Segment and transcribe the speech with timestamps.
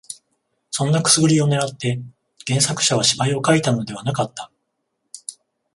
[0.71, 2.01] そんなくすぐりを狙って
[2.47, 4.51] 原作者は芝居を書いたのではなかった